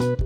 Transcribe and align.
Hello 0.00 0.16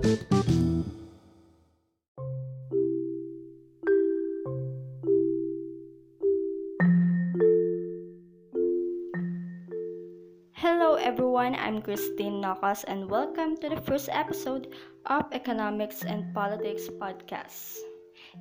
everyone, 10.95 11.59
I'm 11.59 11.83
Christine 11.83 12.39
Nocas 12.39 12.87
and 12.87 13.11
welcome 13.11 13.59
to 13.59 13.67
the 13.67 13.83
first 13.83 14.07
episode 14.07 14.71
of 15.07 15.27
Economics 15.35 16.07
and 16.07 16.23
Politics 16.31 16.87
podcast. 16.87 17.75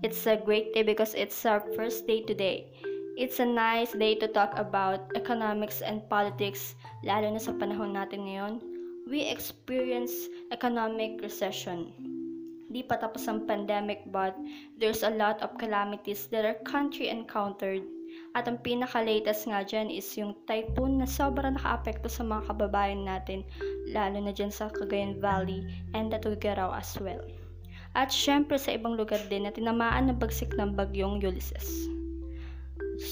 It's 0.07 0.31
a 0.31 0.39
great 0.39 0.71
day 0.73 0.87
because 0.87 1.19
it's 1.19 1.45
our 1.45 1.67
first 1.75 2.07
day 2.07 2.23
today. 2.23 2.71
It's 3.19 3.41
a 3.41 3.47
nice 3.47 3.91
day 3.91 4.15
to 4.23 4.31
talk 4.31 4.55
about 4.55 5.11
economics 5.19 5.83
and 5.83 6.07
politics 6.07 6.79
lalo 7.03 7.35
na 7.35 7.43
sa 7.43 7.59
panahon 7.59 7.91
natin 7.91 8.23
ngayon. 8.23 8.74
We 9.05 9.29
experience 9.29 10.33
economic 10.49 11.21
recession. 11.21 11.93
Di 12.73 12.81
pa 12.83 12.97
tapos 12.97 13.29
ang 13.29 13.45
pandemic 13.45 14.09
but 14.09 14.33
there's 14.81 15.05
a 15.05 15.13
lot 15.13 15.45
of 15.45 15.55
calamities 15.61 16.27
that 16.33 16.49
our 16.49 16.59
country 16.65 17.13
encountered 17.13 17.85
at 18.35 18.51
ang 18.51 18.59
pinaka-latest 18.63 19.47
nga 19.47 19.63
dyan 19.63 19.91
is 19.91 20.11
yung 20.19 20.35
typhoon 20.51 20.99
na 20.99 21.07
sobrang 21.07 21.55
naka-apekto 21.55 22.11
sa 22.11 22.27
mga 22.27 22.51
kababayan 22.51 23.07
natin, 23.07 23.47
lalo 23.91 24.19
na 24.19 24.35
dyan 24.35 24.51
sa 24.51 24.71
Cagayan 24.71 25.23
Valley 25.23 25.63
and 25.95 26.11
the 26.11 26.19
Tuguegarao 26.19 26.75
as 26.75 26.99
well. 26.99 27.23
At 27.95 28.11
syempre 28.11 28.59
sa 28.59 28.75
ibang 28.75 28.99
lugar 28.99 29.23
din 29.31 29.47
na 29.47 29.55
tinamaan 29.55 30.11
ng 30.11 30.19
bagsik 30.19 30.51
ng 30.59 30.75
bagyong 30.75 31.23
Ulysses. 31.23 31.87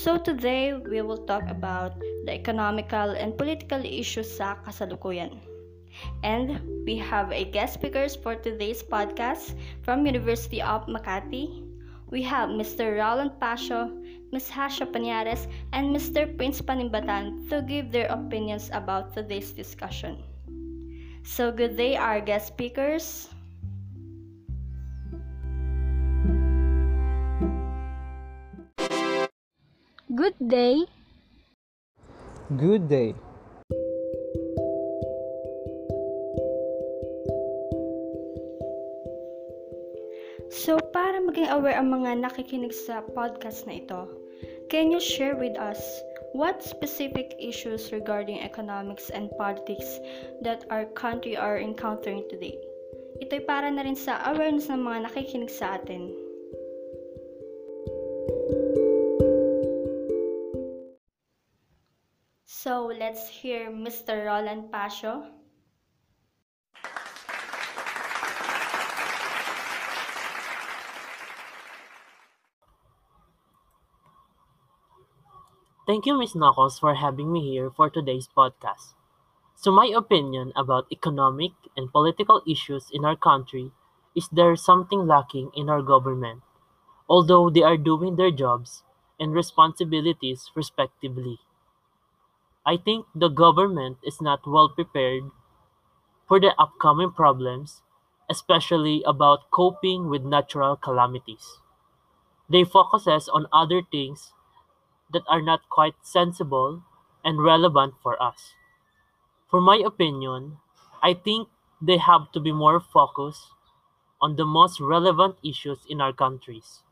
So 0.03 0.19
today, 0.19 0.75
we 0.75 1.03
will 1.03 1.27
talk 1.27 1.47
about 1.51 1.99
the 2.27 2.35
economical 2.35 3.15
and 3.19 3.35
political 3.35 3.83
issues 3.83 4.31
sa 4.31 4.59
kasalukuyan. 4.63 5.52
And 6.23 6.61
we 6.87 6.97
have 6.97 7.33
a 7.33 7.45
guest 7.45 7.75
speakers 7.75 8.17
for 8.17 8.35
today's 8.35 8.83
podcast 8.83 9.55
from 9.83 10.07
University 10.07 10.63
of 10.63 10.87
Makati. 10.87 11.63
We 12.11 12.23
have 12.23 12.51
Mr. 12.51 13.01
Roland 13.01 13.41
Pasio, 13.41 13.89
Ms. 14.33 14.51
Hasha 14.51 14.87
Paniares, 14.87 15.49
and 15.73 15.95
Mr. 15.95 16.29
Prince 16.37 16.61
Panimbatan 16.61 17.49
to 17.49 17.63
give 17.63 17.91
their 17.91 18.07
opinions 18.13 18.69
about 18.73 19.15
today's 19.15 19.53
discussion. 19.53 20.21
So 21.25 21.53
good 21.53 21.77
day, 21.77 21.97
our 21.97 22.21
guest 22.21 22.49
speakers. 22.49 23.33
Good 30.13 30.37
day. 30.45 30.85
Good 32.53 32.89
day. 32.89 33.15
So, 40.63 40.79
para 40.79 41.19
maging 41.19 41.51
aware 41.51 41.75
ang 41.75 41.91
mga 41.91 42.23
nakikinig 42.23 42.71
sa 42.71 43.03
podcast 43.03 43.67
na 43.67 43.83
ito, 43.83 44.07
can 44.71 44.95
you 44.95 45.03
share 45.03 45.35
with 45.35 45.59
us 45.59 45.83
what 46.39 46.63
specific 46.63 47.35
issues 47.43 47.91
regarding 47.91 48.39
economics 48.39 49.11
and 49.11 49.27
politics 49.35 49.99
that 50.47 50.63
our 50.71 50.87
country 50.95 51.35
are 51.35 51.59
encountering 51.59 52.23
today? 52.31 52.55
Ito'y 53.19 53.43
para 53.43 53.75
na 53.75 53.83
rin 53.83 53.99
sa 53.99 54.23
awareness 54.31 54.71
ng 54.71 54.87
mga 54.87 55.11
nakikinig 55.11 55.51
sa 55.51 55.83
atin. 55.83 56.15
So, 62.47 62.87
let's 62.87 63.27
hear 63.27 63.67
Mr. 63.67 64.31
Roland 64.31 64.71
Pasio. 64.71 65.27
Thank 75.87 76.07
you, 76.07 76.19
Ms. 76.19 76.35
Knuckles, 76.35 76.81
for 76.81 76.95
having 76.95 77.31
me 77.33 77.41
here 77.41 77.71
for 77.71 77.89
today's 77.89 78.27
podcast. 78.27 78.95
So, 79.57 79.73
my 79.73 79.87
opinion 79.87 80.53
about 80.57 80.87
economic 80.93 81.53
and 81.77 81.93
political 81.93 82.43
issues 82.47 82.91
in 82.93 83.05
our 83.05 83.17
country 83.17 83.73
is 84.15 84.29
there 84.29 84.57
something 84.57 85.07
lacking 85.07 85.53
in 85.55 85.71
our 85.71 85.83
government, 85.83 86.43
although 87.09 87.51
they 87.51 87.63
are 87.63 87.77
doing 87.77 88.17
their 88.17 88.33
jobs 88.33 88.85
and 89.21 89.35
responsibilities 89.35 90.51
respectively. 90.55 91.41
I 92.67 92.77
think 92.77 93.07
the 93.15 93.29
government 93.29 93.99
is 94.03 94.21
not 94.21 94.49
well 94.49 94.69
prepared 94.69 95.31
for 96.29 96.41
the 96.41 96.55
upcoming 96.61 97.13
problems, 97.13 97.83
especially 98.29 99.03
about 99.05 99.51
coping 99.51 100.09
with 100.09 100.25
natural 100.25 100.77
calamities. 100.77 101.59
They 102.49 102.65
focuses 102.65 103.29
on 103.29 103.49
other 103.53 103.83
things 103.83 104.33
that 105.13 105.23
are 105.29 105.43
not 105.43 105.69
quite 105.69 105.95
sensible 106.03 106.83
and 107.25 107.43
relevant 107.43 107.95
for 108.03 108.21
us. 108.23 108.55
For 109.49 109.61
my 109.61 109.77
opinion, 109.85 110.59
I 111.03 111.15
think 111.15 111.49
they 111.81 111.99
have 111.99 112.33
to 112.33 112.41
be 112.41 112.53
more 112.53 112.81
focused 112.81 113.53
on 114.21 114.37
the 114.37 114.47
most 114.47 114.81
relevant 114.81 115.37
issues 115.43 115.85
in 115.89 116.01
our 116.01 116.13
countries. 116.13 116.83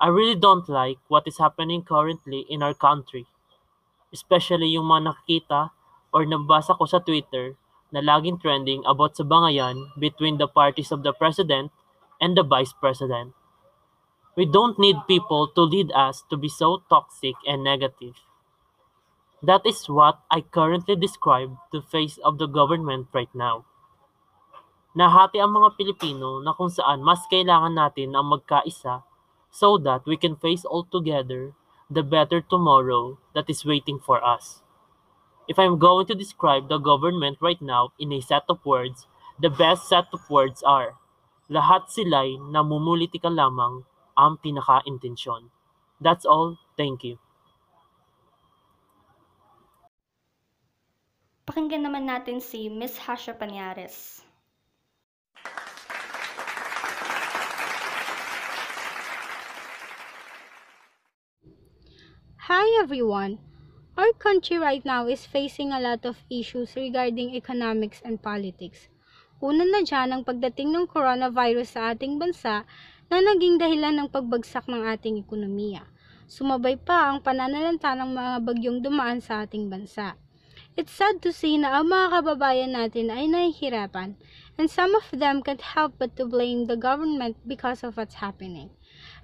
I 0.00 0.08
really 0.08 0.34
don't 0.34 0.68
like 0.68 0.98
what 1.08 1.28
is 1.28 1.38
happening 1.38 1.84
currently 1.84 2.46
in 2.48 2.62
our 2.62 2.74
country, 2.74 3.26
especially 4.12 4.74
yung 4.74 4.90
mga 4.90 5.14
or 6.12 6.24
nabasa 6.24 6.76
ko 6.76 6.84
sa 6.84 6.98
Twitter 6.98 7.54
na 7.92 8.00
laging 8.00 8.40
trending 8.40 8.82
about 8.88 9.14
sa 9.14 9.22
bangayan 9.22 9.92
between 10.00 10.40
the 10.40 10.48
parties 10.48 10.90
of 10.90 11.04
the 11.04 11.12
president 11.12 11.70
and 12.20 12.36
the 12.36 12.42
vice 12.42 12.72
president. 12.72 13.36
We 14.32 14.48
don't 14.48 14.78
need 14.78 14.96
people 15.04 15.52
to 15.52 15.62
lead 15.62 15.92
us 15.92 16.24
to 16.30 16.40
be 16.40 16.48
so 16.48 16.82
toxic 16.88 17.36
and 17.46 17.62
negative. 17.62 18.16
That 19.42 19.66
is 19.66 19.88
what 19.88 20.24
I 20.30 20.40
currently 20.40 20.96
describe 20.96 21.58
the 21.72 21.82
face 21.82 22.16
of 22.24 22.38
the 22.38 22.46
government 22.46 23.12
right 23.12 23.28
now. 23.34 23.68
Nahati 24.96 25.36
ang 25.36 25.52
mga 25.52 25.76
Pilipino 25.76 26.40
na 26.40 26.56
kung 26.56 26.72
saan 26.72 27.04
mas 27.04 27.28
kailangan 27.28 27.76
natin 27.76 28.16
ang 28.16 28.32
magkaisa 28.32 29.04
so 29.52 29.76
that 29.76 30.08
we 30.08 30.16
can 30.16 30.40
face 30.40 30.64
all 30.64 30.88
together 30.88 31.52
the 31.92 32.00
better 32.00 32.40
tomorrow 32.40 33.20
that 33.36 33.52
is 33.52 33.68
waiting 33.68 34.00
for 34.00 34.24
us. 34.24 34.64
If 35.44 35.60
I'm 35.60 35.76
going 35.76 36.08
to 36.08 36.16
describe 36.16 36.72
the 36.72 36.80
government 36.80 37.36
right 37.44 37.60
now 37.60 37.92
in 38.00 38.12
a 38.16 38.24
set 38.24 38.48
of 38.48 38.64
words, 38.64 39.04
the 39.36 39.52
best 39.52 39.88
set 39.92 40.08
of 40.12 40.24
words 40.32 40.64
are, 40.64 40.96
lahat 41.52 41.92
sila'y 41.92 42.40
namumulitika 42.48 43.28
lamang 43.28 43.84
ang 44.16 44.40
pinaka-intensyon. 44.40 45.50
That's 46.02 46.26
all. 46.26 46.58
Thank 46.76 47.04
you. 47.06 47.22
Pakinggan 51.42 51.82
naman 51.82 52.06
natin 52.06 52.38
si 52.38 52.70
Ms. 52.70 53.02
Hasha 53.02 53.34
Paniares. 53.34 54.22
Hi 62.46 62.66
everyone. 62.82 63.38
Our 63.94 64.12
country 64.18 64.58
right 64.58 64.82
now 64.82 65.06
is 65.06 65.26
facing 65.26 65.70
a 65.70 65.78
lot 65.78 66.02
of 66.02 66.24
issues 66.30 66.74
regarding 66.74 67.34
economics 67.38 68.02
and 68.02 68.18
politics. 68.18 68.90
Una 69.42 69.66
na 69.66 69.82
dyan 69.82 70.14
ang 70.14 70.22
pagdating 70.22 70.70
ng 70.70 70.86
coronavirus 70.86 71.74
sa 71.74 71.80
ating 71.90 72.18
bansa 72.18 72.62
na 73.12 73.20
naging 73.20 73.60
dahilan 73.60 73.92
ng 73.92 74.08
pagbagsak 74.08 74.64
ng 74.72 74.88
ating 74.88 75.20
ekonomiya. 75.20 75.84
Sumabay 76.24 76.80
pa 76.80 77.12
ang 77.12 77.20
pananalanta 77.20 77.92
ng 77.92 78.08
mga 78.08 78.34
bagyong 78.40 78.80
dumaan 78.80 79.20
sa 79.20 79.44
ating 79.44 79.68
bansa. 79.68 80.16
It's 80.80 80.96
sad 80.96 81.20
to 81.20 81.28
see 81.28 81.60
na 81.60 81.76
ang 81.76 81.92
mga 81.92 82.08
kababayan 82.08 82.72
natin 82.72 83.12
ay 83.12 83.28
nahihirapan 83.28 84.16
and 84.56 84.72
some 84.72 84.96
of 84.96 85.04
them 85.12 85.44
can't 85.44 85.60
help 85.60 86.00
but 86.00 86.16
to 86.16 86.24
blame 86.24 86.64
the 86.64 86.80
government 86.80 87.36
because 87.44 87.84
of 87.84 88.00
what's 88.00 88.24
happening. 88.24 88.72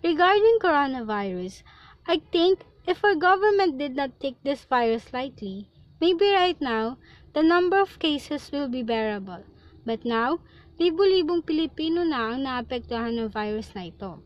Regarding 0.05 0.61
coronavirus, 0.61 1.65
I 2.05 2.21
think 2.29 2.69
if 2.85 3.01
our 3.01 3.17
government 3.17 3.81
did 3.81 3.97
not 3.97 4.21
take 4.21 4.37
this 4.45 4.69
virus 4.69 5.17
lightly, 5.17 5.73
maybe 5.97 6.29
right 6.29 6.61
now, 6.61 7.01
the 7.33 7.41
number 7.41 7.81
of 7.81 7.97
cases 7.97 8.53
will 8.53 8.69
be 8.69 8.85
bearable. 8.85 9.49
But 9.89 10.05
now, 10.05 10.45
libo-libong 10.77 11.49
Pilipino 11.49 12.05
na 12.05 12.29
ang 12.29 12.45
naapektuhan 12.45 13.17
ng 13.17 13.33
virus 13.33 13.73
na 13.73 13.89
ito. 13.89 14.21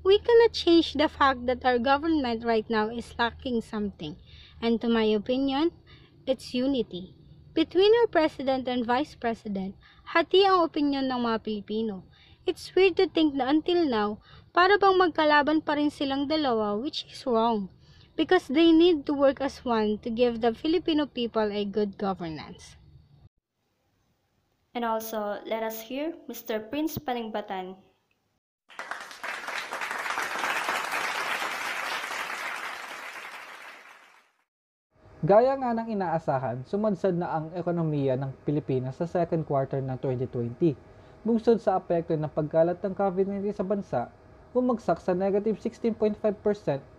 We 0.00 0.16
cannot 0.24 0.56
change 0.56 0.96
the 0.96 1.12
fact 1.12 1.44
that 1.44 1.68
our 1.68 1.76
government 1.76 2.40
right 2.48 2.64
now 2.72 2.88
is 2.88 3.12
lacking 3.20 3.60
something, 3.60 4.16
and 4.64 4.80
to 4.80 4.88
my 4.88 5.04
opinion, 5.12 5.76
it's 6.24 6.56
unity. 6.56 7.12
Between 7.52 7.92
our 8.00 8.08
president 8.08 8.64
and 8.72 8.88
vice 8.88 9.12
president, 9.12 9.76
hati 10.16 10.48
ang 10.48 10.64
opinion 10.64 11.12
ng 11.12 11.20
mga 11.20 11.44
Pilipino. 11.44 12.08
It's 12.48 12.72
weird 12.72 12.96
to 12.96 13.12
think 13.12 13.36
na 13.36 13.52
until 13.52 13.84
now, 13.84 14.24
para 14.56 14.80
bang 14.80 14.96
magkalaban 14.96 15.60
pa 15.60 15.76
rin 15.76 15.92
silang 15.92 16.24
dalawa 16.24 16.80
which 16.80 17.04
is 17.12 17.20
wrong. 17.28 17.68
Because 18.16 18.48
they 18.48 18.72
need 18.72 19.04
to 19.04 19.12
work 19.12 19.44
as 19.44 19.60
one 19.60 20.00
to 20.00 20.08
give 20.08 20.40
the 20.40 20.56
Filipino 20.56 21.04
people 21.04 21.52
a 21.52 21.68
good 21.68 22.00
governance. 22.00 22.80
And 24.76 24.84
also, 24.84 25.40
let 25.48 25.64
us 25.64 25.80
hear 25.80 26.12
Mr. 26.28 26.60
Prince 26.60 27.00
Palingbatan. 27.00 27.80
Gaya 35.24 35.56
nga 35.56 35.72
ng 35.72 35.88
inaasahan, 35.96 36.60
sumadsad 36.68 37.16
na 37.16 37.40
ang 37.40 37.46
ekonomiya 37.56 38.20
ng 38.20 38.36
Pilipinas 38.44 39.00
sa 39.00 39.08
second 39.08 39.48
quarter 39.48 39.80
ng 39.80 39.96
2020. 39.96 40.76
Bungsod 41.24 41.56
sa 41.56 41.80
apekto 41.80 42.12
ng 42.12 42.28
pagkalat 42.28 42.76
ng 42.84 42.92
COVID-19 42.92 43.56
sa 43.56 43.64
bansa, 43.64 44.00
bumagsak 44.52 45.00
sa 45.00 45.16
negative 45.16 45.56
16.5% 45.56 46.20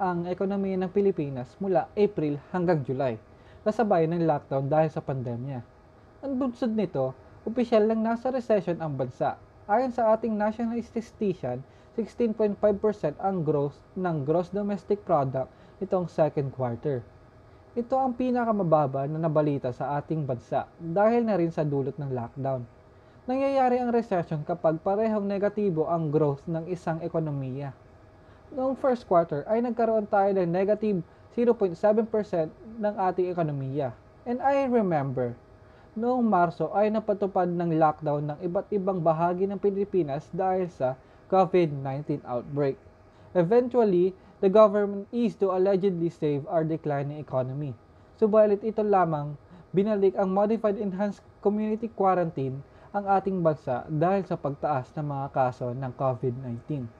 ang 0.01 0.25
ekonomiya 0.25 0.81
ng 0.81 0.89
Pilipinas 0.89 1.53
mula 1.61 1.85
April 1.93 2.41
hanggang 2.49 2.81
July, 2.81 3.21
kasabay 3.61 4.09
ng 4.09 4.25
lockdown 4.25 4.65
dahil 4.65 4.89
sa 4.89 5.05
pandemya. 5.05 5.61
Ang 6.25 6.41
bunsod 6.41 6.73
nito, 6.73 7.26
opisyal 7.47 7.87
lang 7.87 8.03
nasa 8.03 8.27
recession 8.27 8.75
ang 8.83 8.99
bansa. 8.99 9.39
Ayon 9.71 9.95
sa 9.95 10.11
ating 10.11 10.35
national 10.35 10.75
statistician, 10.83 11.63
16.5% 11.95 12.59
ang 13.23 13.41
growth 13.47 13.79
ng 13.95 14.27
gross 14.27 14.51
domestic 14.51 14.99
product 15.07 15.47
nitong 15.79 16.11
second 16.11 16.51
quarter. 16.51 16.99
Ito 17.71 17.95
ang 17.95 18.19
pinakamababa 18.19 19.07
na 19.07 19.15
nabalita 19.15 19.71
sa 19.71 19.95
ating 19.95 20.27
bansa 20.27 20.67
dahil 20.75 21.23
na 21.23 21.39
rin 21.39 21.49
sa 21.49 21.63
dulot 21.63 21.95
ng 21.95 22.11
lockdown. 22.11 22.67
Nangyayari 23.27 23.79
ang 23.79 23.95
recession 23.95 24.43
kapag 24.43 24.83
parehong 24.83 25.23
negatibo 25.23 25.87
ang 25.87 26.11
growth 26.11 26.43
ng 26.51 26.67
isang 26.67 26.99
ekonomiya. 26.99 27.71
Noong 28.55 28.75
first 28.75 29.07
quarter 29.07 29.47
ay 29.47 29.63
nagkaroon 29.63 30.07
tayo 30.07 30.35
ng 30.35 30.47
negative 30.47 30.99
0.7% 31.35 31.77
ng 32.81 32.93
ating 32.97 33.27
ekonomiya. 33.31 33.95
And 34.27 34.43
I 34.43 34.67
remember, 34.67 35.35
noong 35.97 36.21
Marso 36.21 36.69
ay 36.77 36.93
napatupad 36.93 37.49
ng 37.49 37.73
lockdown 37.81 38.29
ng 38.29 38.39
iba't 38.45 38.69
ibang 38.69 39.01
bahagi 39.01 39.49
ng 39.49 39.57
Pilipinas 39.57 40.29
dahil 40.29 40.69
sa 40.69 40.93
COVID-19 41.33 42.21
outbreak. 42.23 42.77
Eventually, 43.33 44.13
the 44.39 44.47
government 44.47 45.09
is 45.09 45.33
to 45.41 45.49
allegedly 45.49 46.13
save 46.13 46.45
our 46.45 46.61
declining 46.61 47.17
economy. 47.17 47.73
Subalit 48.21 48.61
ito 48.61 48.85
lamang, 48.85 49.33
binalik 49.73 50.13
ang 50.15 50.29
modified 50.29 50.77
enhanced 50.77 51.25
community 51.41 51.89
quarantine 51.89 52.61
ang 52.93 53.09
ating 53.09 53.41
bansa 53.41 53.83
dahil 53.89 54.23
sa 54.23 54.37
pagtaas 54.37 54.93
ng 54.95 55.05
mga 55.05 55.27
kaso 55.33 55.73
ng 55.73 55.91
COVID-19. 55.97 56.96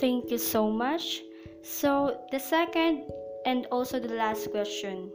Thank 0.00 0.32
you 0.32 0.40
so 0.40 0.72
much. 0.72 1.20
So, 1.60 2.24
the 2.32 2.40
second 2.40 3.04
and 3.44 3.68
also 3.68 4.00
the 4.00 4.16
last 4.16 4.48
question. 4.48 5.12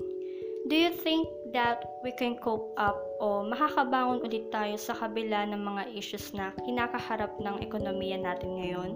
Do 0.70 0.78
you 0.78 0.94
think 0.94 1.26
that 1.58 1.82
we 2.06 2.14
can 2.14 2.38
cope 2.38 2.70
up 2.78 2.94
o 3.18 3.42
makakabangon 3.50 4.22
ulit 4.22 4.54
tayo 4.54 4.78
sa 4.78 4.94
kabila 4.94 5.50
ng 5.50 5.58
mga 5.58 5.90
issues 5.98 6.30
na 6.38 6.54
kinakaharap 6.62 7.34
ng 7.42 7.66
ekonomiya 7.66 8.22
natin 8.22 8.62
ngayon? 8.62 8.94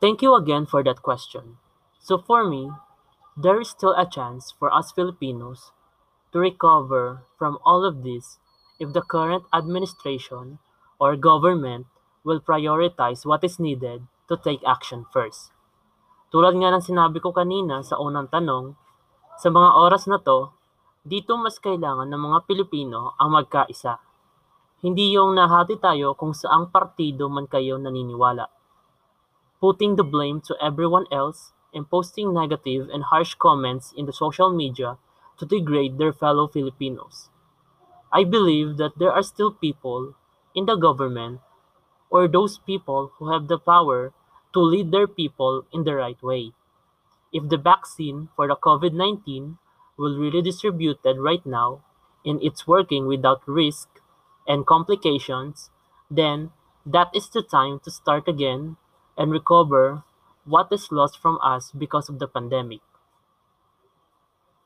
Thank 0.00 0.24
you 0.24 0.32
again 0.32 0.64
for 0.64 0.80
that 0.80 1.04
question. 1.04 1.60
So 2.00 2.16
for 2.16 2.48
me, 2.48 2.72
there 3.36 3.60
is 3.60 3.68
still 3.68 3.92
a 3.92 4.08
chance 4.08 4.48
for 4.48 4.72
us 4.72 4.92
Filipinos 4.96 5.72
to 6.34 6.42
recover 6.42 7.22
from 7.38 7.62
all 7.62 7.86
of 7.86 8.02
this 8.02 8.42
if 8.82 8.90
the 8.90 9.06
current 9.06 9.46
administration 9.54 10.58
or 10.98 11.14
government 11.14 11.86
will 12.26 12.42
prioritize 12.42 13.22
what 13.22 13.46
is 13.46 13.62
needed 13.62 14.02
to 14.26 14.34
take 14.34 14.58
action 14.66 15.06
first. 15.14 15.54
Tulad 16.34 16.58
nga 16.58 16.74
ng 16.74 16.82
sinabi 16.82 17.22
ko 17.22 17.30
kanina 17.30 17.86
sa 17.86 18.02
unang 18.02 18.26
tanong, 18.26 18.74
sa 19.38 19.46
mga 19.46 19.70
oras 19.78 20.10
na 20.10 20.18
to, 20.18 20.50
dito 21.06 21.38
mas 21.38 21.62
kailangan 21.62 22.10
ng 22.10 22.18
mga 22.18 22.38
Pilipino 22.50 23.14
ang 23.14 23.38
magkaisa. 23.38 24.02
Hindi 24.82 25.14
yung 25.14 25.38
nahati 25.38 25.78
tayo 25.78 26.18
kung 26.18 26.34
saang 26.34 26.74
partido 26.74 27.30
man 27.30 27.46
kayo 27.46 27.78
naniniwala. 27.78 28.50
Putting 29.62 29.94
the 29.94 30.02
blame 30.02 30.42
to 30.42 30.58
everyone 30.58 31.06
else 31.14 31.54
and 31.70 31.86
posting 31.86 32.34
negative 32.34 32.90
and 32.90 33.06
harsh 33.06 33.38
comments 33.38 33.94
in 33.94 34.10
the 34.10 34.16
social 34.16 34.50
media 34.50 34.98
to 35.38 35.46
degrade 35.46 35.98
their 35.98 36.12
fellow 36.12 36.46
Filipinos. 36.46 37.28
I 38.12 38.24
believe 38.24 38.76
that 38.76 38.98
there 38.98 39.12
are 39.12 39.22
still 39.22 39.50
people 39.52 40.14
in 40.54 40.66
the 40.66 40.76
government 40.76 41.40
or 42.10 42.28
those 42.28 42.58
people 42.58 43.12
who 43.18 43.32
have 43.32 43.48
the 43.48 43.58
power 43.58 44.12
to 44.52 44.60
lead 44.60 44.92
their 44.92 45.08
people 45.08 45.66
in 45.72 45.82
the 45.84 45.96
right 45.96 46.22
way. 46.22 46.52
If 47.32 47.48
the 47.48 47.58
vaccine 47.58 48.28
for 48.36 48.46
the 48.46 48.54
COVID-19 48.54 49.58
will 49.98 50.18
really 50.18 50.42
distributed 50.42 51.18
right 51.18 51.44
now 51.44 51.82
and 52.24 52.40
it's 52.42 52.68
working 52.68 53.06
without 53.06 53.42
risk 53.46 53.88
and 54.46 54.66
complications, 54.66 55.70
then 56.10 56.52
that 56.86 57.10
is 57.14 57.28
the 57.28 57.42
time 57.42 57.80
to 57.80 57.90
start 57.90 58.28
again 58.28 58.76
and 59.18 59.32
recover 59.32 60.04
what 60.44 60.70
is 60.70 60.92
lost 60.92 61.18
from 61.18 61.38
us 61.42 61.72
because 61.72 62.08
of 62.08 62.20
the 62.20 62.28
pandemic. 62.28 62.80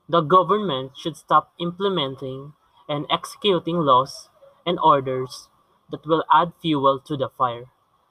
The 0.09 0.23
government 0.23 0.97
should 0.97 1.17
stop 1.17 1.53
implementing 1.61 2.55
and 2.89 3.07
executing 3.09 3.79
laws 3.79 4.29
and 4.67 4.77
orders 4.81 5.51
that 5.91 6.05
will 6.05 6.25
add 6.33 6.53
fuel 6.61 6.99
to 6.99 7.17
the 7.17 7.29
fire. 7.29 7.71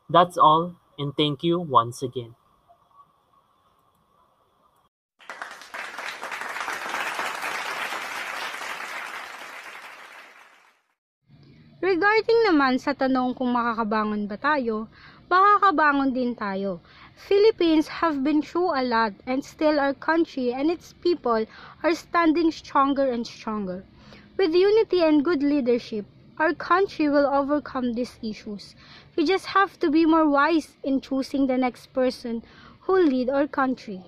That's 0.10 0.38
all, 0.38 0.78
and 0.98 1.14
thank 1.18 1.44
you 1.44 1.60
once 1.60 2.02
again. 2.02 2.37
Regarding 11.88 12.52
naman 12.52 12.84
sa 12.84 12.92
tanong 12.92 13.32
kung 13.32 13.56
makakabangon 13.56 14.28
ba 14.28 14.36
tayo, 14.36 14.92
makakabangon 15.32 16.12
din 16.12 16.36
tayo. 16.36 16.84
Philippines 17.16 18.04
have 18.04 18.28
been 18.28 18.44
through 18.44 18.76
a 18.76 18.84
lot 18.84 19.16
and 19.24 19.40
still 19.40 19.80
our 19.80 19.96
country 19.96 20.52
and 20.52 20.68
its 20.68 20.92
people 21.00 21.48
are 21.88 21.96
standing 21.96 22.52
stronger 22.52 23.08
and 23.08 23.24
stronger. 23.24 23.88
With 24.36 24.52
unity 24.52 25.00
and 25.00 25.24
good 25.24 25.40
leadership, 25.40 26.04
our 26.36 26.52
country 26.52 27.08
will 27.08 27.24
overcome 27.24 27.96
these 27.96 28.20
issues. 28.20 28.76
We 29.16 29.24
just 29.24 29.56
have 29.56 29.80
to 29.80 29.88
be 29.88 30.04
more 30.04 30.28
wise 30.28 30.76
in 30.84 31.00
choosing 31.00 31.48
the 31.48 31.56
next 31.56 31.96
person 31.96 32.44
who 32.84 33.00
lead 33.00 33.32
our 33.32 33.48
country. 33.48 34.04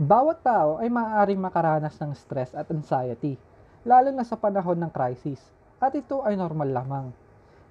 Bawat 0.00 0.40
tao 0.40 0.80
ay 0.80 0.88
maaaring 0.88 1.36
makaranas 1.36 2.00
ng 2.00 2.16
stress 2.16 2.56
at 2.56 2.72
anxiety, 2.72 3.36
lalo 3.84 4.08
na 4.08 4.24
sa 4.24 4.32
panahon 4.32 4.80
ng 4.80 4.88
crisis. 4.88 5.36
At 5.76 5.92
ito 5.92 6.24
ay 6.24 6.40
normal 6.40 6.72
lamang. 6.72 7.12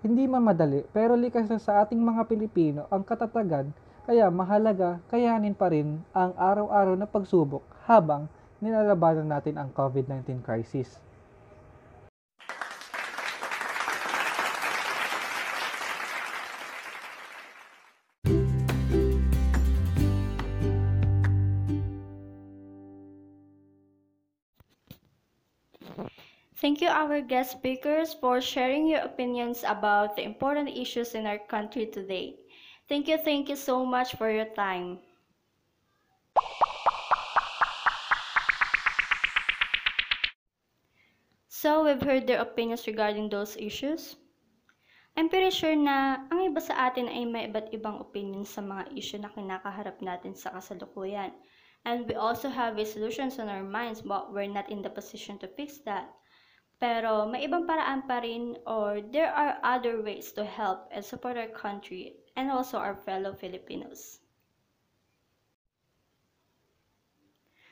Hindi 0.06 0.30
man 0.30 0.46
madali 0.46 0.86
pero 0.94 1.18
likas 1.18 1.50
na 1.50 1.58
sa 1.58 1.82
ating 1.82 1.98
mga 1.98 2.30
Pilipino 2.30 2.86
ang 2.94 3.02
katatagan 3.02 3.74
kaya 4.06 4.30
mahalaga 4.30 5.02
kayanin 5.10 5.58
pa 5.58 5.74
rin 5.74 6.06
ang 6.14 6.38
araw-araw 6.38 6.94
na 7.02 7.10
pagsubok 7.10 7.66
habang 7.90 8.30
nilalabanan 8.62 9.26
natin 9.26 9.58
ang 9.58 9.74
COVID-19 9.74 10.46
crisis. 10.46 11.02
Thank 26.60 26.82
you, 26.82 26.92
our 26.92 27.22
guest 27.22 27.56
speakers, 27.56 28.14
for 28.14 28.42
sharing 28.42 28.88
your 28.88 29.00
opinions 29.08 29.64
about 29.64 30.16
the 30.16 30.24
important 30.24 30.68
issues 30.68 31.16
in 31.16 31.26
our 31.26 31.40
country 31.40 31.88
today. 31.88 32.36
Thank 32.90 33.08
you, 33.08 33.18
thank 33.18 33.48
you 33.48 33.56
so 33.56 33.86
much 33.86 34.16
for 34.20 34.30
your 34.30 34.52
time. 34.58 35.00
So, 41.48 41.84
we've 41.84 42.02
heard 42.02 42.28
their 42.28 42.40
opinions 42.40 42.88
regarding 42.88 43.30
those 43.30 43.56
issues. 43.56 44.16
I'm 45.20 45.28
pretty 45.28 45.52
sure 45.52 45.76
na 45.76 46.24
ang 46.32 46.48
iba 46.48 46.64
sa 46.64 46.88
atin 46.88 47.12
ay 47.12 47.28
may 47.28 47.52
iba't 47.52 47.76
ibang 47.76 48.00
opinions 48.00 48.56
sa 48.56 48.64
mga 48.64 48.88
issue 48.96 49.20
na 49.20 49.28
kinakaharap 49.28 50.00
natin 50.00 50.32
sa 50.32 50.56
kasalukuyan. 50.56 51.36
And 51.86 52.08
we 52.08 52.16
also 52.16 52.50
have 52.50 52.76
resolutions 52.76 53.40
on 53.40 53.50
our 53.50 53.64
minds, 53.64 54.02
but 54.02 54.34
we're 54.34 54.48
not 54.48 54.70
in 54.70 54.82
the 54.82 54.90
position 54.90 55.40
to 55.40 55.48
fix 55.48 55.80
that. 55.80 56.14
Pero 56.80 57.28
may 57.28 57.44
ibang 57.44 57.68
paraan 57.68 58.08
pa 58.08 58.24
rin 58.24 58.56
or 58.64 59.04
there 59.04 59.36
are 59.36 59.60
other 59.64 60.00
ways 60.02 60.32
to 60.32 60.48
help 60.48 60.88
and 60.92 61.04
support 61.04 61.36
our 61.36 61.52
country 61.52 62.16
and 62.36 62.50
also 62.50 62.80
our 62.80 62.96
fellow 62.96 63.36
Filipinos. 63.36 64.20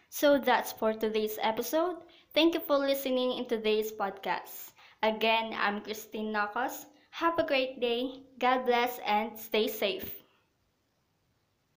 So 0.09 0.37
that's 0.37 0.71
for 0.71 0.93
today's 0.93 1.39
episode. 1.41 2.03
Thank 2.33 2.53
you 2.53 2.59
for 2.59 2.77
listening 2.77 3.37
in 3.37 3.45
today's 3.45 3.91
podcast. 3.91 4.71
Again, 5.03 5.55
I'm 5.55 5.81
Christine 5.81 6.33
Nakos. 6.33 6.85
Have 7.11 7.39
a 7.39 7.47
great 7.47 7.79
day. 7.79 8.23
God 8.39 8.65
bless 8.65 8.99
and 9.05 9.37
stay 9.39 9.67
safe. 9.67 10.26